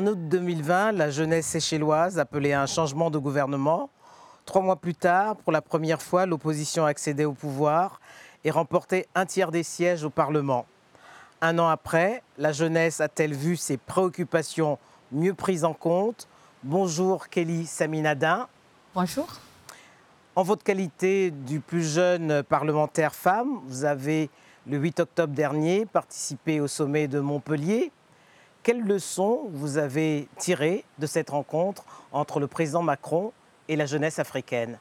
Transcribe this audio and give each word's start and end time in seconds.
En 0.00 0.06
août 0.06 0.28
2020, 0.30 0.92
la 0.92 1.10
jeunesse 1.10 1.44
séchelloise 1.44 2.18
appelait 2.18 2.54
à 2.54 2.62
un 2.62 2.66
changement 2.66 3.10
de 3.10 3.18
gouvernement. 3.18 3.90
Trois 4.46 4.62
mois 4.62 4.76
plus 4.76 4.94
tard, 4.94 5.36
pour 5.36 5.52
la 5.52 5.60
première 5.60 6.00
fois, 6.00 6.24
l'opposition 6.24 6.86
accédait 6.86 7.26
au 7.26 7.34
pouvoir 7.34 8.00
et 8.42 8.50
remportait 8.50 9.08
un 9.14 9.26
tiers 9.26 9.50
des 9.50 9.62
sièges 9.62 10.02
au 10.02 10.08
Parlement. 10.08 10.64
Un 11.42 11.58
an 11.58 11.68
après, 11.68 12.22
la 12.38 12.50
jeunesse 12.50 13.02
a-t-elle 13.02 13.34
vu 13.34 13.56
ses 13.56 13.76
préoccupations 13.76 14.78
mieux 15.12 15.34
prises 15.34 15.66
en 15.66 15.74
compte? 15.74 16.26
Bonjour 16.62 17.28
Kelly 17.28 17.66
Saminadin. 17.66 18.48
Bonjour. 18.94 19.28
En 20.34 20.42
votre 20.42 20.64
qualité 20.64 21.30
du 21.30 21.60
plus 21.60 21.86
jeune 21.86 22.42
parlementaire 22.44 23.14
femme, 23.14 23.60
vous 23.66 23.84
avez, 23.84 24.30
le 24.66 24.78
8 24.78 25.00
octobre 25.00 25.34
dernier, 25.34 25.84
participé 25.84 26.58
au 26.58 26.68
sommet 26.68 27.06
de 27.06 27.20
Montpellier. 27.20 27.92
Quelles 28.62 28.82
leçons 28.82 29.48
vous 29.52 29.78
avez 29.78 30.28
tirées 30.38 30.84
de 30.98 31.06
cette 31.06 31.30
rencontre 31.30 31.84
entre 32.12 32.40
le 32.40 32.46
président 32.46 32.82
Macron 32.82 33.32
et 33.68 33.76
la 33.76 33.86
jeunesse 33.86 34.18
africaine? 34.18 34.78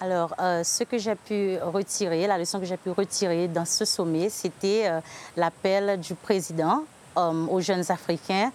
Alors, 0.00 0.34
euh, 0.38 0.64
ce 0.64 0.84
que 0.84 0.96
j'ai 0.96 1.14
pu 1.14 1.58
retirer, 1.62 2.26
la 2.26 2.38
leçon 2.38 2.58
que 2.58 2.64
j'ai 2.64 2.78
pu 2.78 2.90
retirer 2.90 3.48
dans 3.48 3.66
ce 3.66 3.84
sommet, 3.84 4.30
c'était 4.30 4.84
euh, 4.86 5.00
l'appel 5.36 6.00
du 6.00 6.14
président 6.14 6.84
euh, 7.18 7.46
aux 7.46 7.60
jeunes 7.60 7.84
Africains 7.90 8.50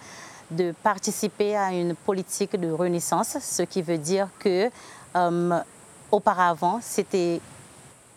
de 0.49 0.73
participer 0.83 1.55
à 1.55 1.71
une 1.71 1.95
politique 1.95 2.55
de 2.55 2.71
renaissance, 2.71 3.37
ce 3.39 3.63
qui 3.63 3.81
veut 3.81 3.97
dire 3.97 4.27
que 4.39 4.69
auparavant, 6.11 6.79
c'était 6.81 7.39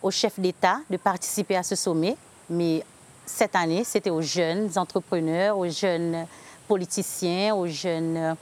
au 0.01 0.11
chef 0.11 0.39
d'État 0.39 0.79
de 0.89 0.97
participer 0.97 1.55
à 1.55 1.63
ce 1.63 1.75
sommet, 1.75 2.17
mais 2.49 2.83
cette 3.25 3.55
année, 3.55 3.83
c'était 3.83 4.09
aux 4.09 4.21
jeunes 4.21 4.69
entrepreneurs, 4.77 5.57
aux 5.57 5.69
jeunes 5.69 6.25
politiciens, 6.67 7.55
aux 7.55 7.67
jeunes 7.67 8.35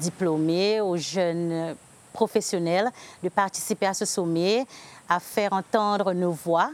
diplômés, 0.00 0.80
aux 0.80 0.96
jeunes 0.96 1.76
professionnels 2.12 2.90
de 3.22 3.28
participer 3.28 3.86
à 3.86 3.94
ce 3.94 4.04
sommet, 4.04 4.66
à 5.08 5.20
faire 5.20 5.52
entendre 5.52 6.12
nos 6.12 6.32
voix, 6.32 6.70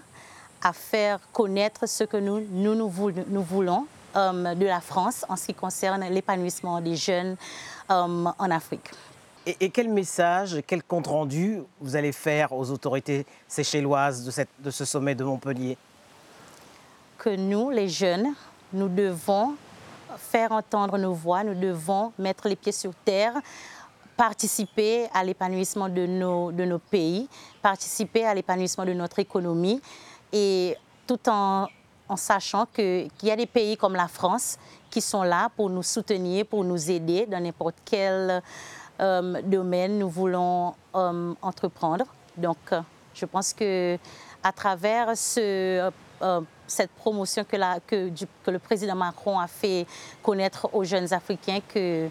à 0.63 0.73
faire 0.73 1.21
connaître 1.33 1.87
ce 1.89 2.05
que 2.05 2.17
nous, 2.17 2.41
nous, 2.51 2.89
voulons 2.89 3.87
euh, 4.17 4.55
de 4.55 4.67
la 4.67 4.81
France 4.81 5.25
en 5.29 5.37
ce 5.37 5.47
qui 5.47 5.55
concerne 5.55 6.05
l'épanouissement 6.11 6.81
des 6.81 6.97
jeunes 6.97 7.37
euh, 7.91 8.25
en 8.39 8.51
Afrique. 8.51 8.91
Et, 9.47 9.71
quel 9.71 9.89
message, 9.89 10.61
quel 10.67 10.83
compte-rendu 10.83 11.63
vous 11.81 11.95
allez 11.95 12.11
faire 12.11 12.53
aux 12.53 12.69
autorités 12.73 13.25
séchelloises 13.47 14.45
de 14.59 14.71
ce 14.73 14.85
sommet 14.85 15.15
de 15.15 15.23
Montpellier? 15.23 15.79
Nous, 17.35 17.71
les 17.71 17.89
jeunes, 17.89 18.35
nous 18.73 18.89
devons 18.89 19.55
faire 20.17 20.53
entendre 20.53 20.97
nos 20.97 21.13
voix, 21.13 21.43
nous 21.43 21.59
devons 21.59 22.13
mettre 22.19 22.49
les 22.49 22.55
pieds 22.55 22.71
sur 22.71 22.95
terre, 23.05 23.33
participer 24.17 25.09
à 25.13 25.25
l'épanouissement 25.25 25.89
de 25.89 26.07
nos, 26.07 26.53
de 26.53 26.65
nos 26.65 26.79
pays, 26.79 27.29
participer 27.61 28.25
à 28.25 28.33
l'épanouissement 28.33 28.85
de 28.85 28.93
notre 28.93 29.19
économie 29.19 29.81
et 30.33 30.77
tout 31.05 31.19
en, 31.29 31.67
en 32.09 32.17
sachant 32.17 32.67
qu'il 32.67 33.09
y 33.25 33.31
a 33.31 33.37
des 33.37 33.47
pays 33.47 33.77
comme 33.77 33.97
la 33.97 34.09
France 34.09 34.57
qui 34.89 35.01
sont 35.01 35.25
là 35.25 35.51
pour 35.57 35.69
nous 35.69 35.83
soutenir, 35.83 36.47
pour 36.47 36.63
nous 36.63 36.91
aider 36.91 37.27
dans 37.27 37.43
n'importe 37.43 37.77
quel 37.85 38.41
euh, 39.01 39.43
domaine 39.43 39.99
nous 39.99 40.09
voulons 40.09 40.75
euh, 40.95 41.34
entreprendre. 41.43 42.05
Donc, 42.37 42.59
je 43.15 43.25
pense 43.27 43.53
que 43.53 43.99
à 44.45 44.53
travers 44.53 45.17
ce, 45.17 45.91
euh, 46.22 46.41
cette 46.66 46.91
promotion 46.91 47.44
que, 47.44 48.50
le 48.50 48.59
président 48.59 48.94
Macron 48.94 49.38
a 49.38 49.47
fait 49.47 49.87
connaître 50.22 50.69
aux 50.72 50.84
jeunes 50.84 51.12
Africains 51.12 51.60
que 51.66 52.09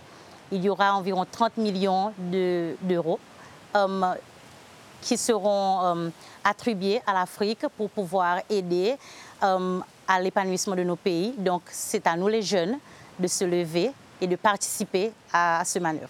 il 0.52 0.64
y 0.64 0.70
aura 0.70 0.96
environ 0.96 1.26
30 1.30 1.58
millions 1.58 2.14
d'euros 2.20 3.20
euh, 3.76 4.14
qui 5.02 5.18
seront 5.18 5.82
euh, 5.84 6.10
attribués 6.44 7.02
à 7.08 7.14
l'Afrique 7.14 7.66
pour 7.76 7.90
pouvoir 7.90 8.42
aider 8.50 8.96
à 9.42 10.22
l'épanouissement 10.22 10.76
de 10.76 10.84
nos 10.84 10.96
pays. 10.96 11.34
Donc 11.38 11.64
c'est 11.72 12.08
à 12.08 12.16
nous 12.16 12.28
les 12.28 12.42
jeunes 12.42 12.78
de 13.20 13.28
se 13.28 13.44
lever 13.44 13.92
et 14.22 14.28
de 14.28 14.36
participer 14.36 15.12
à, 15.34 15.60
à 15.60 15.66
ce 15.66 15.80
manœuvre. 15.80 16.10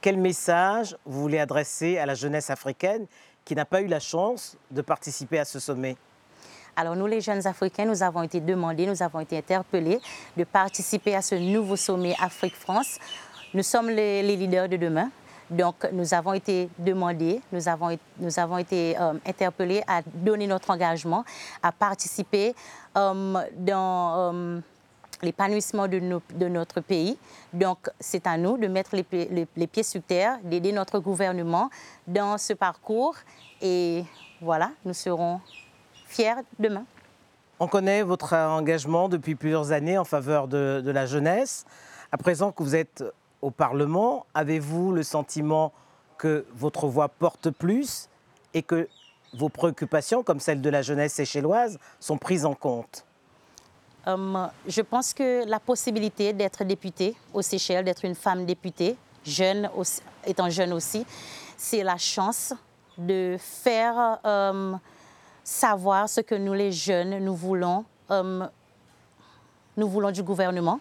Quel 0.00 0.16
message 0.18 0.96
vous 1.04 1.20
voulez 1.20 1.38
adresser 1.38 1.98
à 1.98 2.06
la 2.06 2.14
jeunesse 2.14 2.50
africaine 2.50 3.06
qui 3.44 3.54
n'a 3.54 3.64
pas 3.64 3.80
eu 3.80 3.86
la 3.86 4.00
chance 4.00 4.56
de 4.70 4.82
participer 4.82 5.38
à 5.38 5.44
ce 5.44 5.60
sommet? 5.60 5.96
Alors 6.76 6.94
nous, 6.94 7.06
les 7.06 7.22
jeunes 7.22 7.46
Africains, 7.46 7.86
nous 7.86 8.02
avons 8.02 8.22
été 8.22 8.40
demandés, 8.40 8.86
nous 8.86 9.02
avons 9.02 9.20
été 9.20 9.38
interpellés 9.38 9.98
de 10.36 10.44
participer 10.44 11.14
à 11.14 11.22
ce 11.22 11.34
nouveau 11.34 11.76
sommet 11.76 12.14
Afrique-France 12.20 12.98
nous 13.56 13.62
sommes 13.62 13.88
les, 13.88 14.22
leaders 14.22 14.68
de 14.68 14.76
demain. 14.76 15.10
Donc, 15.48 15.88
nous 15.92 16.12
avons 16.12 16.34
été 16.34 16.68
demandés, 16.78 17.40
nous 17.52 17.68
avons, 17.68 17.96
nous 18.18 18.38
avons 18.38 18.58
été 18.58 18.98
euh, 19.00 19.14
interpellés 19.24 19.82
à 19.86 20.02
donner 20.02 20.46
notre 20.46 20.70
engagement, 20.70 21.24
à 21.62 21.72
participer 21.72 22.54
euh, 22.98 23.44
dans 23.56 24.34
euh, 24.34 24.60
l'épanouissement 25.22 25.88
de, 25.88 26.00
notre 26.48 26.80
pays. 26.80 27.16
Donc, 27.52 27.88
c'est 27.98 28.26
à 28.26 28.36
nous 28.36 28.58
de 28.58 28.66
mettre 28.66 28.94
les, 28.94 29.46
les 29.56 29.66
pieds 29.66 29.84
sur 29.84 30.02
terre, 30.02 30.38
d'aider 30.42 30.72
notre 30.72 30.98
gouvernement 30.98 31.70
dans 32.06 32.36
ce 32.36 32.52
parcours. 32.52 33.14
Et 33.62 34.04
voilà, 34.42 34.72
nous 34.84 34.94
serons 34.94 35.40
demain. 36.58 36.84
On 37.58 37.68
connaît 37.68 38.02
votre 38.02 38.34
engagement 38.34 39.08
depuis 39.08 39.34
plusieurs 39.34 39.72
années 39.72 39.98
en 39.98 40.04
faveur 40.04 40.46
de, 40.48 40.82
de 40.84 40.90
la 40.90 41.06
jeunesse. 41.06 41.64
À 42.12 42.18
présent 42.18 42.52
que 42.52 42.62
vous 42.62 42.74
êtes 42.74 43.02
au 43.42 43.50
Parlement, 43.50 44.26
avez-vous 44.34 44.92
le 44.92 45.02
sentiment 45.02 45.72
que 46.18 46.44
votre 46.54 46.86
voix 46.86 47.08
porte 47.08 47.50
plus 47.50 48.08
et 48.54 48.62
que 48.62 48.88
vos 49.34 49.48
préoccupations, 49.48 50.22
comme 50.22 50.40
celle 50.40 50.60
de 50.60 50.70
la 50.70 50.82
jeunesse 50.82 51.14
séchelloise, 51.14 51.78
sont 52.00 52.18
prises 52.18 52.44
en 52.44 52.54
compte? 52.54 53.04
Hum, 54.06 54.48
Je 54.66 54.82
pense 54.82 55.12
que 55.12 55.44
la 55.46 55.58
possibilité 55.60 56.32
d'être 56.32 56.64
députée 56.64 57.16
aux 57.34 57.42
Seychelles, 57.42 57.84
d'être 57.84 58.04
une 58.04 58.14
femme 58.14 58.46
députée, 58.46 58.96
jeune 59.24 59.68
étant 60.26 60.48
jeune 60.48 60.72
aussi, 60.72 61.04
c'est 61.56 61.82
la 61.82 61.96
chance 61.96 62.54
de 62.98 63.36
faire 63.38 64.18
hum, 64.24 64.78
savoir 65.46 66.08
ce 66.08 66.20
que 66.20 66.34
nous 66.34 66.54
les 66.54 66.72
jeunes, 66.72 67.18
nous 67.24 67.36
voulons, 67.36 67.84
hum, 68.08 68.50
nous 69.76 69.88
voulons 69.88 70.10
du 70.10 70.24
gouvernement. 70.24 70.80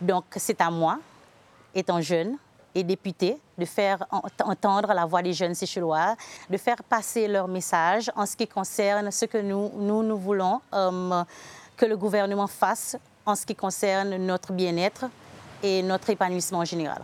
Donc 0.00 0.24
c'est 0.36 0.60
à 0.62 0.70
moi 0.70 0.98
étant 1.74 2.00
jeune 2.00 2.38
et 2.74 2.82
député, 2.82 3.36
de 3.58 3.64
faire 3.64 4.06
entendre 4.44 4.94
la 4.94 5.04
voix 5.04 5.20
des 5.20 5.32
jeunes 5.34 5.54
séchelois, 5.54 6.16
de 6.48 6.56
faire 6.56 6.82
passer 6.84 7.28
leur 7.28 7.48
message 7.48 8.10
en 8.16 8.24
ce 8.24 8.36
qui 8.36 8.46
concerne 8.46 9.10
ce 9.10 9.26
que 9.26 9.38
nous, 9.38 9.72
nous, 9.76 10.02
nous 10.02 10.16
voulons 10.16 10.60
euh, 10.72 11.22
que 11.76 11.84
le 11.84 11.96
gouvernement 11.96 12.46
fasse 12.46 12.96
en 13.26 13.34
ce 13.34 13.44
qui 13.44 13.54
concerne 13.54 14.16
notre 14.16 14.52
bien-être 14.52 15.06
et 15.62 15.82
notre 15.82 16.08
épanouissement 16.10 16.60
en 16.60 16.64
général. 16.64 17.02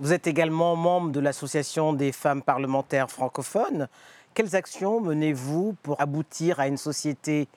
Vous 0.00 0.12
êtes 0.12 0.26
également 0.26 0.74
membre 0.74 1.10
de 1.10 1.20
l'Association 1.20 1.92
des 1.92 2.12
femmes 2.12 2.42
parlementaires 2.42 3.10
francophones. 3.10 3.88
Quelles 4.34 4.56
actions 4.56 4.98
menez-vous 5.00 5.76
pour 5.82 6.00
aboutir 6.00 6.58
à 6.58 6.66
une 6.66 6.78
société 6.78 7.48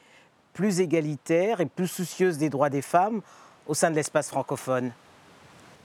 plus 0.54 0.82
égalitaire 0.82 1.62
et 1.62 1.66
plus 1.66 1.88
soucieuse 1.88 2.38
des 2.38 2.50
droits 2.50 2.70
des 2.70 2.82
femmes 2.82 3.22
au 3.66 3.74
sein 3.74 3.90
de 3.90 3.96
l'espace 3.96 4.28
francophone? 4.28 4.92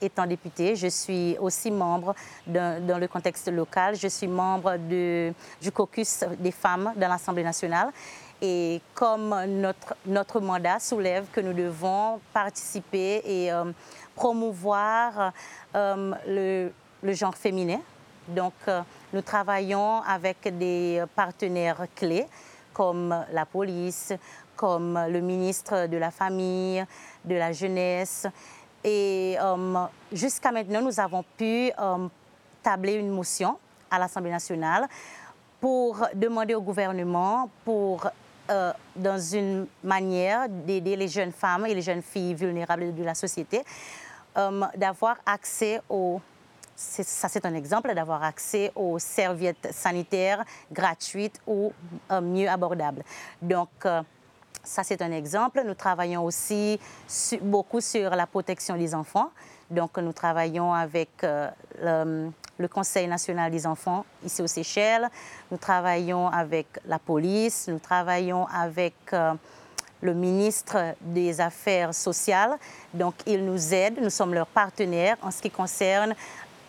Étant 0.02 0.26
députée, 0.26 0.74
je 0.74 0.88
suis 0.88 1.36
aussi 1.38 1.70
membre 1.70 2.14
dans 2.44 2.98
le 2.98 3.06
contexte 3.06 3.48
local. 3.52 3.94
Je 3.94 4.08
suis 4.08 4.26
membre 4.26 4.78
du 4.78 5.70
caucus 5.72 6.24
des 6.40 6.50
femmes 6.50 6.92
dans 6.96 7.08
l'Assemblée 7.08 7.44
nationale. 7.44 7.90
Et 8.42 8.80
comme 8.94 9.36
notre, 9.46 10.40
mandat 10.40 10.80
soulève 10.80 11.26
que 11.30 11.40
nous 11.40 11.52
devons 11.52 12.18
participer 12.32 13.22
et 13.24 13.52
euh, 13.52 13.70
promouvoir 14.16 15.32
euh, 15.74 16.14
le, 16.26 16.72
le, 17.02 17.12
genre 17.12 17.34
féminin, 17.34 17.80
donc 18.28 18.54
euh, 18.66 18.80
nous 19.12 19.22
travaillons 19.22 20.02
avec 20.02 20.56
des 20.56 21.02
partenaires 21.14 21.86
clés 21.94 22.26
comme 22.72 23.24
la 23.32 23.44
police, 23.44 24.12
comme 24.56 24.98
le 25.08 25.20
ministre 25.20 25.86
de 25.86 25.96
la 25.96 26.10
Famille, 26.10 26.84
de 27.24 27.34
la 27.34 27.52
Jeunesse. 27.52 28.26
Et 28.84 29.36
euh, 29.40 29.84
jusqu'à 30.12 30.52
maintenant, 30.52 30.80
nous 30.80 31.00
avons 31.00 31.24
pu 31.36 31.72
euh, 31.78 32.08
tabler 32.62 32.94
une 32.94 33.10
motion 33.10 33.58
à 33.90 33.98
l'Assemblée 33.98 34.30
nationale 34.30 34.86
pour 35.60 36.06
demander 36.14 36.54
au 36.54 36.62
gouvernement, 36.62 37.50
pour, 37.64 38.06
euh, 38.50 38.72
dans 38.94 39.18
une 39.18 39.66
manière 39.82 40.48
d'aider 40.48 40.96
les 40.96 41.08
jeunes 41.08 41.32
femmes 41.32 41.66
et 41.66 41.74
les 41.74 41.82
jeunes 41.82 42.02
filles 42.02 42.34
vulnérables 42.34 42.94
de 42.94 43.02
la 43.02 43.14
société, 43.14 43.62
d'avoir 44.76 45.16
accès 45.26 45.82
aux 45.88 46.20
ça 46.82 47.28
c'est 47.28 47.44
un 47.44 47.54
exemple 47.54 47.94
d'avoir 47.94 48.22
accès 48.22 48.72
aux 48.74 48.98
serviettes 48.98 49.68
sanitaires 49.72 50.44
gratuites 50.72 51.40
ou 51.46 51.72
mieux 52.22 52.48
abordables. 52.48 53.02
Donc, 53.42 53.68
Ça, 54.62 54.82
c'est 54.82 55.00
un 55.02 55.12
exemple. 55.12 55.62
Nous 55.66 55.74
travaillons 55.74 56.24
aussi 56.24 56.78
beaucoup 57.40 57.80
sur 57.80 58.10
la 58.10 58.26
protection 58.26 58.76
des 58.76 58.94
enfants. 58.94 59.30
Donc, 59.70 59.96
nous 59.98 60.12
travaillons 60.12 60.74
avec 60.74 61.08
euh, 61.24 61.50
le, 62.58 62.68
Conseil 62.68 63.08
national 63.08 63.50
des 63.50 63.66
enfants 63.66 64.04
ici 64.24 64.42
aux 64.42 64.46
Seychelles. 64.46 65.08
Nous 65.50 65.56
travaillons 65.56 66.28
avec 66.28 66.66
la 66.86 66.98
police. 66.98 67.68
Nous 67.68 67.78
travaillons 67.78 68.46
avec 68.48 68.94
euh, 69.14 69.32
le 70.02 70.12
ministre 70.12 70.94
des 71.00 71.40
Affaires 71.40 71.94
sociales. 71.94 72.58
Donc, 72.92 73.14
ils 73.26 73.44
nous 73.44 73.72
aident. 73.72 74.00
Nous 74.02 74.10
sommes 74.10 74.34
leurs 74.34 74.46
partenaires 74.46 75.16
en 75.22 75.30
ce 75.30 75.40
qui 75.40 75.50
concerne 75.50 76.14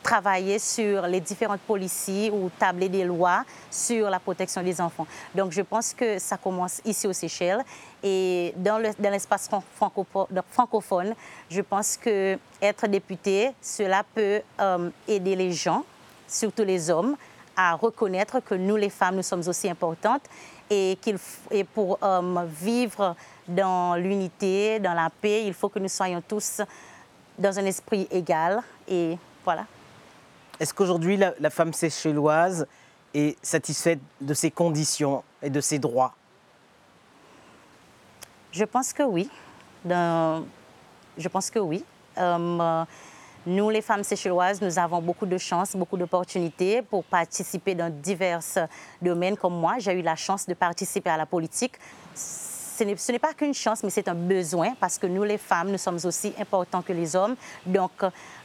travailler 0.02 0.60
sur 0.60 1.04
les 1.04 1.20
différentes 1.20 1.62
policiers 1.62 2.32
ou 2.32 2.50
tabler 2.58 2.90
des 2.90 3.04
lois 3.04 3.44
sur 3.70 4.10
la 4.10 4.20
protection 4.20 4.64
des 4.64 4.80
enfants. 4.82 5.08
Donc, 5.36 5.52
je 5.52 5.62
pense 5.62 5.94
que 5.94 6.20
ça 6.20 6.38
commence 6.38 6.82
ici 6.86 7.08
aux 7.08 7.14
Seychelles. 7.14 7.64
Et 8.04 8.54
dans 8.58 8.80
l'espace 8.80 9.50
francophone, 9.76 11.14
je 11.50 11.62
pense 11.62 11.98
que 11.98 12.38
être 12.62 12.88
député, 12.88 13.52
cela 13.62 14.04
peut 14.16 14.42
euh, 14.60 14.90
aider 15.08 15.36
les 15.36 15.52
gens, 15.52 15.84
surtout 16.28 16.64
les 16.64 16.90
hommes, 16.90 17.16
à 17.56 17.76
reconnaître 17.76 18.40
que 18.40 18.56
nous, 18.56 18.76
les 18.76 18.90
femmes, 18.90 19.18
nous 19.18 19.24
sommes 19.24 19.48
aussi 19.48 19.70
importantes 19.70 20.24
et, 20.70 20.98
qu'il 21.02 21.18
pour 21.74 22.00
euh, 22.02 22.46
vivre 22.48 23.16
dans 23.48 23.96
l'unité, 23.96 24.80
dans 24.80 24.94
la 24.94 25.10
paix, 25.10 25.46
il 25.46 25.54
faut 25.54 25.70
que 25.70 25.80
nous 25.80 25.90
soyons 25.90 26.24
tous 26.26 26.62
dans 27.38 27.60
un 27.60 27.66
esprit 27.66 28.08
égal. 28.10 28.62
Et 28.88 29.18
voilà. 29.44 29.66
Est-ce 30.62 30.76
qu'aujourd'hui, 30.76 31.18
la, 31.18 31.50
femme 31.50 31.74
séchelloise 31.74 32.68
est 33.16 33.36
satisfaite 33.44 33.98
de 34.22 34.36
ses 34.36 34.52
conditions 34.52 35.24
et 35.42 35.50
de 35.50 35.60
ses 35.60 35.80
droits? 35.80 36.14
Je 38.52 38.64
pense 38.66 38.94
que 38.94 39.02
oui. 39.02 39.28
Je 39.84 41.28
pense 41.32 41.50
que 41.50 41.58
oui. 41.58 41.84
Euh, 42.20 42.86
nous, 43.48 43.72
les 43.72 43.82
femmes 43.82 44.04
séchelloises, 44.04 44.62
nous 44.62 44.78
avons 44.78 45.02
beaucoup 45.02 45.26
de 45.26 45.40
chance, 45.40 45.76
beaucoup 45.76 45.98
d'opportunités 45.98 46.84
pour 46.84 47.04
participer 47.06 47.74
dans 47.74 47.92
divers 47.92 48.68
domaines 49.02 49.38
comme 49.38 49.60
moi. 49.60 49.80
J'ai 49.80 49.94
eu 49.94 50.04
la 50.04 50.16
chance 50.16 50.46
de 50.46 50.54
participer 50.54 51.10
à 51.10 51.18
la 51.18 51.26
politique 51.26 51.74
ce 52.98 53.12
n'est 53.12 53.20
pas 53.20 53.34
qu'une 53.34 53.54
chance, 53.54 53.84
mais 53.84 53.90
c'est 53.90 54.08
un 54.08 54.16
besoin 54.16 54.74
parce 54.80 54.98
que 54.98 55.08
nous, 55.08 55.24
les 55.24 55.38
femmes, 55.38 55.72
nous 55.72 55.78
sommes 55.78 56.00
aussi 56.04 56.34
importants 56.40 56.82
que 56.82 56.94
les 56.94 57.16
hommes. 57.16 57.36
Donc, 57.66 57.92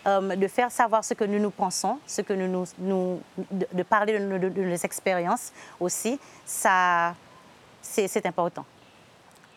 euh, 0.06 0.36
de 0.36 0.48
faire 0.48 0.70
savoir 0.70 1.04
ce 1.04 1.14
que 1.14 1.24
nous 1.24 1.38
nous 1.38 1.50
pensons, 1.50 1.98
ce 2.06 2.22
que 2.22 2.32
nous, 2.32 2.64
nous, 2.78 3.20
de, 3.50 3.82
parler 3.82 4.18
de, 4.18 4.48
nos 4.48 4.76
expériences 4.76 5.52
aussi, 5.80 6.18
ça, 6.44 7.14
c'est 7.82 8.26
important. 8.26 8.64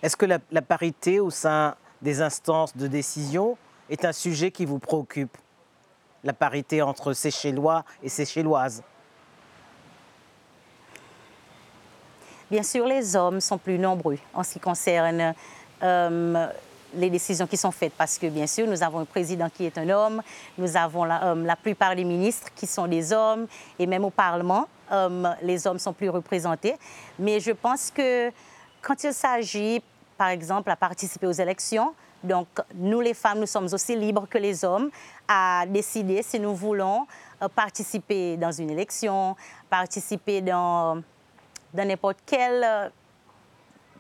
Est-ce 0.02 0.16
que 0.16 0.26
la, 0.26 0.62
parité 0.62 1.20
au 1.20 1.30
sein 1.30 1.76
des 2.02 2.22
instances 2.22 2.76
de 2.76 2.88
décision 2.88 3.58
est 3.90 4.06
un 4.06 4.14
sujet 4.14 4.52
qui 4.52 4.66
vous 4.66 4.80
préoccupe? 4.80 5.38
La 6.24 6.34
parité 6.34 6.81
entre 6.81 7.14
Séchellois 7.14 7.84
et 8.04 8.10
Séchelloises 8.10 8.84
Bien 12.50 12.63
sûr, 12.63 12.88
les 12.88 13.16
hommes 13.16 13.40
sont 13.42 13.60
plus 13.60 13.78
nombreux 13.78 14.18
en 14.34 14.42
ce 14.42 14.54
qui 14.54 14.60
concerne 14.60 15.36
euh, 15.84 16.48
les 16.96 17.12
décisions 17.12 17.46
qui 17.46 17.57
sont 17.57 17.69
faites 17.69 17.94
parce 17.96 18.18
que, 18.18 18.25
bien 18.25 18.48
sûr, 18.48 18.66
nous 18.66 18.81
avons 18.81 19.00
un 19.00 19.06
président 19.06 19.50
qui 19.50 19.66
est 19.66 19.78
un 19.78 19.88
homme, 19.90 20.24
nous 20.57 20.75
avons 20.75 21.04
la, 21.04 21.25
euh, 21.25 21.56
plupart 21.62 21.96
des 21.96 22.04
ministres 22.04 22.48
qui 22.56 22.66
sont 22.66 22.88
des 22.88 23.13
hommes 23.13 23.46
et 23.78 23.86
même 23.86 24.04
au 24.04 24.10
Parlement, 24.10 24.68
euh, 24.92 25.25
les 25.44 25.68
hommes 25.68 25.78
sont 25.78 25.94
plus 25.94 26.10
représentés. 26.10 26.75
Mais 27.19 27.40
je 27.40 27.51
pense 27.51 27.92
que 27.92 28.31
quand 28.81 29.04
il 29.04 29.13
s'agit, 29.13 29.84
par 30.18 30.30
exemple, 30.30 30.72
à 30.72 30.75
participer 30.75 31.28
aux 31.28 31.31
élections, 31.31 31.94
donc 32.24 32.48
nous, 32.74 33.00
les 33.00 33.13
femmes, 33.13 33.42
nous 33.42 33.45
sommes 33.45 33.72
aussi 33.72 33.95
libres 33.95 34.25
que 34.28 34.40
les 34.40 34.66
hommes 34.66 34.90
à 35.28 35.66
décider 35.68 36.24
si 36.24 36.40
nous 36.40 36.56
voulons 36.56 37.06
participer 37.56 38.38
dans 38.38 38.52
une 38.52 38.72
élection, 38.72 39.36
participer 39.69 40.42
dans 40.42 41.02
de 41.74 41.81
n'importe 41.81 42.18
quel, 42.25 42.63
euh, 42.63 42.89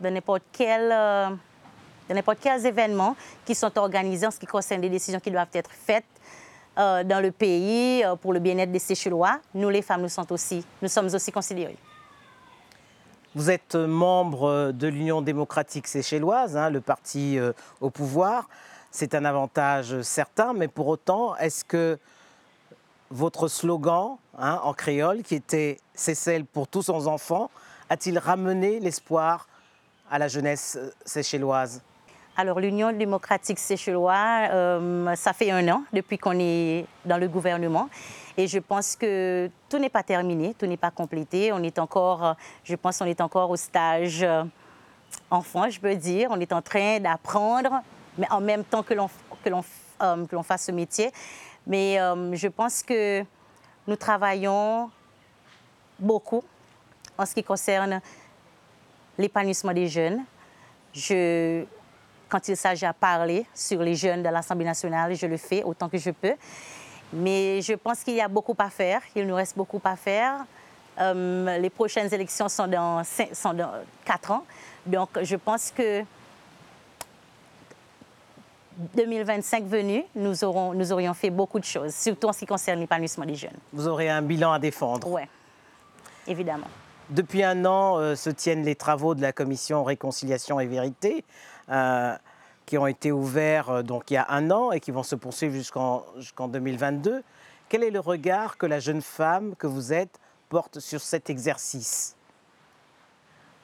de 0.01 0.09
n'importe 0.09 0.43
quel, 0.51 0.89
euh, 0.91 1.29
de 2.09 2.13
n'importe 2.13 2.39
quels 2.39 2.65
événements 2.65 3.15
qui 3.45 3.55
sont 3.55 3.77
organisés 3.77 4.27
en 4.27 4.31
ce 4.31 4.39
qui 4.39 4.45
concerne 4.45 4.81
des 4.81 4.89
décisions 4.89 5.19
qui 5.19 5.31
doivent 5.31 5.47
être 5.53 5.71
faites 5.71 6.05
euh, 6.77 7.03
dans 7.03 7.19
le 7.19 7.31
pays 7.31 8.03
pour 8.21 8.33
le 8.33 8.39
bien-être 8.39 8.71
des 8.71 8.79
Séchelois. 8.79 9.39
Nous, 9.53 9.69
les 9.69 9.81
femmes, 9.81 10.01
nous 10.01 10.09
sommes 10.09 10.25
aussi, 10.29 10.65
nous 10.81 10.87
sommes 10.87 11.13
aussi 11.13 11.31
considérées. 11.31 11.77
Vous 13.35 13.51
êtes 13.51 13.75
membre 13.75 14.71
de 14.71 14.87
l'Union 14.87 15.21
démocratique 15.21 15.87
séchelloise, 15.87 16.57
hein, 16.57 16.71
le 16.71 16.81
parti 16.81 17.37
au 17.79 17.91
pouvoir. 17.91 18.49
C'est 18.89 19.13
un 19.13 19.23
avantage 19.23 20.01
certain, 20.01 20.53
mais 20.53 20.67
pour 20.67 20.87
autant, 20.87 21.35
est-ce 21.35 21.63
que 21.63 21.99
votre 23.11 23.47
slogan 23.47 24.17
hein, 24.37 24.59
en 24.63 24.73
créole, 24.73 25.23
qui 25.23 25.35
était 25.35 25.79
C'est 25.93 26.15
celle 26.15 26.45
pour 26.45 26.67
tous 26.67 26.89
nos 26.89 27.07
enfants, 27.07 27.49
a-t-il 27.89 28.17
ramené 28.19 28.79
l'espoir 28.79 29.47
à 30.09 30.19
la 30.19 30.27
jeunesse 30.27 30.77
euh, 30.79 30.91
séchelloise 31.05 31.81
alors, 32.37 32.61
l'Union 32.61 32.93
démocratique 32.93 33.59
séchelloise, 33.59 34.49
euh, 34.53 35.13
ça 35.17 35.33
fait 35.33 35.51
un 35.51 35.67
an 35.67 35.83
depuis 35.91 36.17
qu'on 36.17 36.39
est 36.39 36.85
dans 37.03 37.17
le 37.17 37.27
gouvernement. 37.27 37.89
Et 38.37 38.47
je 38.47 38.59
pense 38.59 38.95
que 38.95 39.51
tout 39.67 39.77
n'est 39.77 39.89
pas 39.89 40.03
terminé, 40.03 40.55
tout 40.57 40.65
n'est 40.65 40.77
pas 40.77 40.89
complété. 40.89 41.51
On 41.51 41.61
est 41.61 41.77
encore, 41.79 42.37
je 42.63 42.75
pense 42.75 42.99
qu'on 42.99 43.05
est 43.07 43.19
encore 43.19 43.49
au 43.49 43.57
stage 43.57 44.23
euh, 44.23 44.45
enfant, 45.29 45.69
je 45.69 45.81
peux 45.81 45.95
dire. 45.95 46.29
On 46.31 46.39
est 46.39 46.53
en 46.53 46.61
train 46.61 47.01
d'apprendre, 47.01 47.81
mais 48.17 48.31
en 48.31 48.39
même 48.39 48.63
temps 48.63 48.83
que 48.83 48.93
l'on, 48.93 49.09
que 49.43 49.49
l'on 49.49 50.43
fasse 50.43 50.67
ce 50.67 50.71
métier. 50.71 51.11
Mais 51.69 51.99
euh, 51.99 52.35
je 52.35 52.47
pense 52.47 52.81
que 52.81 53.23
nous 53.87 53.95
travaillons 53.95 54.89
beaucoup 55.99 56.43
en 57.15 57.25
ce 57.27 57.35
qui 57.35 57.43
concerne 57.43 58.01
l'épanouissement 59.19 59.71
des 59.71 59.87
jeunes. 59.87 60.23
Je, 60.93 61.63
quand 62.27 62.47
il 62.47 62.57
s'agit 62.57 62.87
à 62.87 62.93
parler 62.93 63.45
sur 63.53 63.83
les 63.83 63.93
jeunes 63.93 64.23
de 64.23 64.29
l'Assemblée 64.29 64.65
nationale, 64.65 65.13
je 65.13 65.27
le 65.27 65.37
fais 65.37 65.61
autant 65.61 65.87
que 65.87 65.99
je 65.99 66.09
peux. 66.09 66.33
Mais 67.13 67.61
je 67.61 67.73
pense 67.73 68.03
qu'il 68.03 68.15
y 68.15 68.21
a 68.21 68.27
beaucoup 68.27 68.55
à 68.57 68.71
faire, 68.71 69.01
il 69.15 69.27
nous 69.27 69.35
reste 69.35 69.55
beaucoup 69.55 69.81
à 69.83 69.95
faire. 69.95 70.45
Euh, 70.99 71.57
les 71.59 71.69
prochaines 71.69 72.11
élections 72.11 72.49
sont 72.49 72.67
dans, 72.67 73.03
sont 73.03 73.53
dans 73.53 73.71
4 74.05 74.31
ans. 74.31 74.45
Donc, 74.87 75.09
je 75.21 75.35
pense 75.35 75.71
que 75.71 76.03
2025 78.95 79.65
venu, 79.65 80.03
nous, 80.15 80.43
aurons, 80.43 80.73
nous 80.73 80.91
aurions 80.93 81.13
fait 81.13 81.29
beaucoup 81.29 81.59
de 81.59 81.65
choses, 81.65 81.93
surtout 81.93 82.27
en 82.27 82.33
ce 82.33 82.39
qui 82.39 82.45
concerne 82.45 82.79
l'épanouissement 82.79 83.25
des 83.25 83.35
jeunes. 83.35 83.57
Vous 83.73 83.87
aurez 83.87 84.09
un 84.09 84.21
bilan 84.21 84.53
à 84.53 84.59
défendre 84.59 85.07
Oui, 85.09 85.21
évidemment. 86.27 86.67
Depuis 87.09 87.43
un 87.43 87.65
an 87.65 87.97
euh, 87.97 88.15
se 88.15 88.29
tiennent 88.29 88.63
les 88.63 88.75
travaux 88.75 89.15
de 89.15 89.21
la 89.21 89.33
commission 89.33 89.83
Réconciliation 89.83 90.59
et 90.59 90.67
Vérité, 90.67 91.25
euh, 91.69 92.15
qui 92.65 92.77
ont 92.77 92.87
été 92.87 93.11
ouverts 93.11 93.69
euh, 93.69 93.81
donc, 93.81 94.11
il 94.11 94.13
y 94.13 94.17
a 94.17 94.27
un 94.29 94.49
an 94.51 94.71
et 94.71 94.79
qui 94.79 94.91
vont 94.91 95.03
se 95.03 95.15
poursuivre 95.15 95.53
jusqu'en 95.53 96.05
jusqu'en 96.17 96.47
2022. 96.47 97.23
Quel 97.67 97.83
est 97.83 97.91
le 97.91 97.99
regard 97.99 98.57
que 98.57 98.65
la 98.65 98.79
jeune 98.79 99.01
femme 99.01 99.55
que 99.57 99.67
vous 99.67 99.91
êtes 99.91 100.19
porte 100.47 100.79
sur 100.79 101.01
cet 101.01 101.29
exercice? 101.29 102.15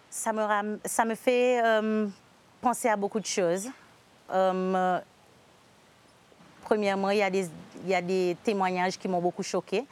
Ça 0.10 0.34
me, 0.34 0.80
ça 0.86 1.06
me 1.06 1.16
fait 1.16 1.62
penser 2.62 2.88
à 2.88 2.96
beaucoup 2.96 3.20
de 3.20 3.26
choses. 3.26 3.70
Euh, 4.32 5.00
premièrement, 6.64 7.10
il 7.10 7.20
y, 7.20 7.24
a 7.24 7.30
des, 7.30 7.50
il 7.84 7.90
y 7.90 7.96
a 7.96 8.02
des 8.02 8.36
témoignages 8.44 8.98
qui 8.98 9.08
m'ont 9.08 9.22
beaucoup 9.22 9.44
choqué. 9.44 9.86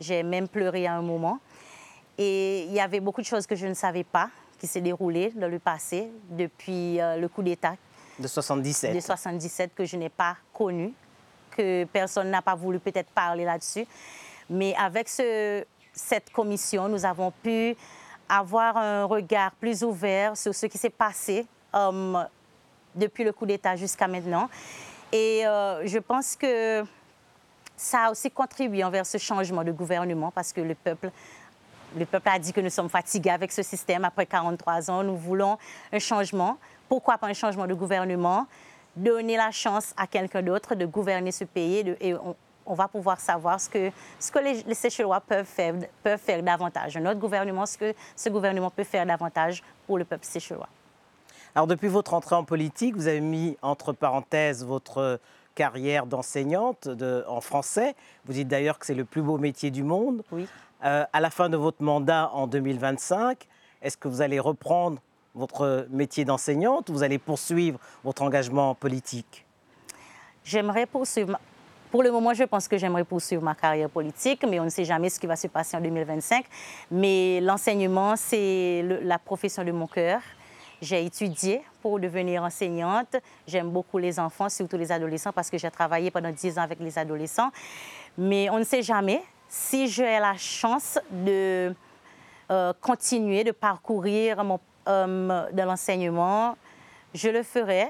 J'ai 0.00 0.22
même 0.22 0.48
pleuré 0.48 0.86
à 0.86 0.94
un 0.94 1.02
moment. 1.02 1.38
Et 2.18 2.64
il 2.64 2.72
y 2.72 2.80
avait 2.80 3.00
beaucoup 3.00 3.20
de 3.20 3.26
choses 3.26 3.46
que 3.46 3.56
je 3.56 3.66
ne 3.66 3.74
savais 3.74 4.04
pas 4.04 4.30
qui 4.58 4.66
s'est 4.66 4.82
déroulées 4.82 5.32
dans 5.34 5.48
le 5.48 5.58
passé 5.58 6.10
depuis 6.28 7.00
euh, 7.00 7.16
le 7.16 7.28
coup 7.28 7.42
d'État. 7.42 7.76
De 8.18 8.28
77. 8.28 8.94
De 8.94 9.00
77 9.00 9.74
que 9.74 9.86
je 9.86 9.96
n'ai 9.96 10.10
pas 10.10 10.36
connu, 10.52 10.92
que 11.50 11.84
personne 11.84 12.30
n'a 12.30 12.42
pas 12.42 12.54
voulu 12.54 12.78
peut-être 12.78 13.08
parler 13.08 13.44
là-dessus. 13.44 13.86
Mais 14.50 14.74
avec 14.76 15.08
ce, 15.08 15.64
cette 15.94 16.30
commission, 16.30 16.88
nous 16.88 17.06
avons 17.06 17.32
pu 17.42 17.74
avoir 18.28 18.76
un 18.76 19.04
regard 19.04 19.52
plus 19.52 19.82
ouvert 19.82 20.36
sur 20.36 20.54
ce 20.54 20.66
qui 20.66 20.76
s'est 20.76 20.90
passé 20.90 21.46
euh, 21.74 22.24
depuis 22.94 23.24
le 23.24 23.32
coup 23.32 23.46
d'État 23.46 23.76
jusqu'à 23.76 24.08
maintenant. 24.08 24.48
Et 25.12 25.46
euh, 25.46 25.86
je 25.86 25.98
pense 25.98 26.36
que 26.36 26.84
ça 27.76 28.06
a 28.06 28.10
aussi 28.10 28.30
contribué 28.30 28.84
envers 28.84 29.06
ce 29.06 29.18
changement 29.18 29.64
de 29.64 29.72
gouvernement 29.72 30.30
parce 30.30 30.52
que 30.52 30.60
le 30.60 30.74
peuple, 30.74 31.10
le 31.96 32.04
peuple 32.04 32.28
a 32.28 32.38
dit 32.38 32.52
que 32.52 32.60
nous 32.60 32.70
sommes 32.70 32.90
fatigués 32.90 33.30
avec 33.30 33.50
ce 33.50 33.62
système. 33.62 34.04
Après 34.04 34.26
43 34.26 34.90
ans, 34.90 35.02
nous 35.02 35.16
voulons 35.16 35.58
un 35.92 35.98
changement. 35.98 36.58
Pourquoi 36.88 37.18
pas 37.18 37.26
un 37.26 37.32
changement 37.32 37.66
de 37.66 37.74
gouvernement? 37.74 38.46
Donner 38.94 39.36
la 39.36 39.50
chance 39.50 39.94
à 39.96 40.06
quelqu'un 40.06 40.42
d'autre 40.42 40.74
de 40.74 40.84
gouverner 40.84 41.32
ce 41.32 41.44
pays 41.44 41.96
et 42.00 42.14
on, 42.14 42.74
va 42.74 42.86
pouvoir 42.86 43.18
savoir 43.18 43.60
ce 43.60 43.68
que, 43.68 43.90
ce 44.18 44.30
que 44.30 44.38
les, 44.38 44.62
les 44.62 45.20
peuvent 45.26 45.44
faire, 45.44 45.74
peuvent 46.04 46.20
faire 46.20 46.42
davantage. 46.42 46.96
Notre 46.98 47.18
gouvernement, 47.18 47.66
ce 47.66 47.78
que 47.78 47.94
ce 48.14 48.28
gouvernement 48.28 48.70
peut 48.70 48.84
faire 48.84 49.06
davantage 49.06 49.62
pour 49.86 49.98
le 49.98 50.04
peuple 50.04 50.24
séchelois. 50.24 50.68
Alors 51.54 51.66
depuis 51.66 51.88
votre 51.88 52.14
entrée 52.14 52.36
en 52.36 52.44
politique, 52.44 52.94
vous 52.96 53.08
avez 53.08 53.20
mis 53.20 53.56
entre 53.62 53.92
parenthèses 53.92 54.64
votre 54.64 55.20
carrière 55.54 56.06
d'enseignante 56.06 56.88
en 57.26 57.40
français. 57.40 57.94
Vous 58.24 58.32
dites 58.32 58.48
d'ailleurs 58.48 58.78
que 58.78 58.86
c'est 58.86 58.94
le 58.94 59.04
plus 59.04 59.22
beau 59.22 59.36
métier 59.36 59.70
du 59.70 59.82
monde. 59.82 60.22
Oui. 60.30 60.46
Euh, 60.84 61.04
à 61.12 61.20
la 61.20 61.30
fin 61.30 61.48
de 61.48 61.56
votre 61.56 61.82
mandat 61.82 62.30
en 62.32 62.46
2025, 62.46 63.46
est-ce 63.82 63.96
que 63.96 64.08
vous 64.08 64.22
allez 64.22 64.40
reprendre 64.40 64.98
votre 65.34 65.86
métier 65.90 66.24
d'enseignante 66.24 66.88
ou 66.88 66.94
vous 66.94 67.02
allez 67.02 67.18
poursuivre 67.18 67.78
votre 68.04 68.22
engagement 68.22 68.74
politique? 68.74 69.44
J'aimerais 70.44 70.86
poursuivre. 70.86 71.38
Pour 71.90 72.02
le 72.02 72.10
moment, 72.12 72.32
je 72.32 72.44
pense 72.44 72.68
que 72.68 72.78
j'aimerais 72.78 73.04
poursuivre 73.04 73.42
ma 73.42 73.54
carrière 73.54 73.90
politique, 73.90 74.44
mais 74.48 74.60
on 74.60 74.64
ne 74.64 74.70
sait 74.70 74.84
jamais 74.84 75.10
ce 75.10 75.18
qui 75.18 75.26
va 75.26 75.36
se 75.36 75.48
passer 75.48 75.76
en 75.76 75.80
2025. 75.80 76.44
Mais 76.92 77.40
l'enseignement, 77.40 78.14
c'est 78.16 78.82
la 79.02 79.18
profession 79.18 79.64
de 79.64 79.72
mon 79.72 79.88
cœur. 79.88 80.20
J'ai 80.80 81.04
étudié 81.04 81.62
pour 81.82 82.00
devenir 82.00 82.42
enseignante. 82.42 83.16
J'aime 83.46 83.70
beaucoup 83.70 83.98
les 83.98 84.18
enfants, 84.18 84.48
surtout 84.48 84.76
les 84.76 84.90
adolescents, 84.90 85.32
parce 85.32 85.50
que 85.50 85.58
j'ai 85.58 85.70
travaillé 85.70 86.10
pendant 86.10 86.30
10 86.30 86.58
ans 86.58 86.62
avec 86.62 86.80
les 86.80 86.98
adolescents. 86.98 87.50
Mais 88.16 88.48
on 88.50 88.58
ne 88.58 88.64
sait 88.64 88.82
jamais 88.82 89.22
si 89.48 89.88
j'ai 89.88 90.18
la 90.18 90.36
chance 90.36 90.98
de 91.10 91.74
euh, 92.50 92.72
continuer, 92.80 93.44
de 93.44 93.52
parcourir 93.52 94.42
mon, 94.42 94.58
euh, 94.88 95.50
de 95.50 95.62
l'enseignement, 95.62 96.56
je 97.14 97.28
le 97.28 97.42
ferai. 97.42 97.88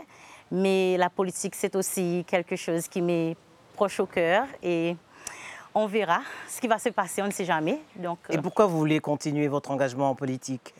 Mais 0.51 0.97
la 0.97 1.11
politique, 1.11 1.55
c'est 1.55 1.77
aussi 1.77 2.25
quelque 2.27 2.57
chose 2.57 2.89
qui 2.89 3.01
m'est 3.03 3.37
proche 3.75 4.01
au 4.01 4.07
cœur 4.07 4.47
et 4.63 4.97
on 5.75 5.87
verra 5.87 6.21
ce 6.49 6.61
qui 6.61 6.67
va 6.67 6.79
se 6.79 6.89
passer, 6.89 7.23
on 7.23 7.27
ne 7.27 7.31
sait 7.31 7.45
jamais. 7.45 7.79
Donc, 7.95 8.19
et 8.29 8.37
euh, 8.37 8.43
pourquoi 8.43 8.67
vous 8.67 8.77
voulez 8.77 8.99
continuer 9.01 9.47
votre 9.49 9.71
engagement 9.71 10.11
en 10.11 10.15
politique? 10.15 10.75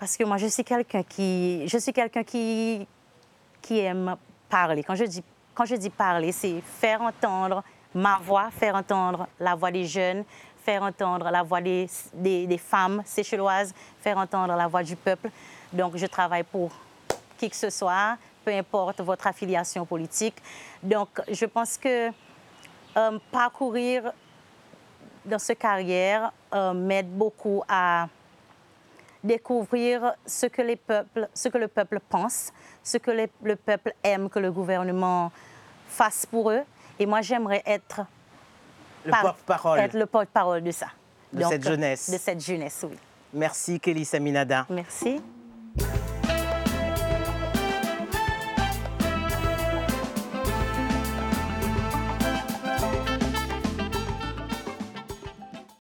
Parce 0.00 0.16
que 0.16 0.24
moi, 0.24 0.38
je 0.38 0.46
suis 0.46 0.64
quelqu'un 0.64 1.02
qui, 1.02 1.68
je 1.68 1.76
suis 1.76 1.92
quelqu'un 1.92 2.24
qui, 2.24 2.88
qui 3.60 3.80
aime 3.80 4.16
parler. 4.48 4.82
Quand 4.82 4.94
je 4.94 5.04
dis, 5.04 5.22
quand 5.54 5.66
je 5.66 5.74
dis 5.74 5.90
parler, 5.90 6.32
c'est 6.32 6.62
faire 6.62 7.02
entendre 7.02 7.62
ma 7.94 8.18
voix, 8.24 8.50
faire 8.50 8.76
entendre 8.76 9.28
la 9.38 9.54
voix 9.54 9.70
des 9.70 9.84
jeunes, 9.84 10.24
faire 10.64 10.82
entendre 10.82 11.30
la 11.30 11.42
voix 11.42 11.60
des, 11.60 11.86
des, 12.14 12.56
femmes 12.58 13.02
sécheloises, 13.04 13.74
faire 14.00 14.16
entendre 14.16 14.56
la 14.56 14.66
voix 14.68 14.82
du 14.82 14.96
peuple. 14.96 15.28
Donc, 15.70 15.98
je 15.98 16.06
travaille 16.06 16.44
pour 16.44 16.70
qui 17.36 17.50
que 17.50 17.56
ce 17.56 17.68
soit, 17.68 18.16
peu 18.42 18.52
importe 18.52 19.02
votre 19.02 19.26
affiliation 19.26 19.84
politique. 19.84 20.36
Donc, 20.82 21.08
je 21.30 21.44
pense 21.44 21.76
que 21.76 22.08
euh, 22.08 23.18
parcourir 23.30 24.12
dans 25.26 25.38
cette 25.38 25.58
carrière 25.58 26.32
euh, 26.54 26.72
m'aide 26.72 27.10
beaucoup 27.10 27.62
à 27.68 28.08
découvrir 29.22 30.14
ce 30.26 30.46
que, 30.46 30.62
les 30.62 30.76
peuples, 30.76 31.28
ce 31.34 31.48
que 31.48 31.58
le 31.58 31.68
peuple 31.68 32.00
pense, 32.08 32.52
ce 32.82 32.98
que 32.98 33.10
le 33.42 33.56
peuple 33.56 33.94
aime 34.02 34.28
que 34.28 34.38
le 34.38 34.50
gouvernement 34.52 35.32
fasse 35.88 36.26
pour 36.26 36.50
eux. 36.50 36.62
Et 36.98 37.06
moi, 37.06 37.20
j'aimerais 37.20 37.62
être 37.66 38.02
le 39.04 39.12
porte-parole. 39.12 39.78
Être 39.78 39.98
le 39.98 40.06
porte-parole 40.06 40.62
de 40.62 40.70
ça. 40.70 40.88
De 41.32 41.42
cette 41.44 41.64
jeunesse. 41.64 42.10
De 42.10 42.18
cette 42.18 42.44
jeunesse, 42.44 42.84
oui. 42.88 42.96
Merci, 43.32 43.78
Kelly 43.78 44.04
Saminada. 44.04 44.66
Merci. 44.68 45.20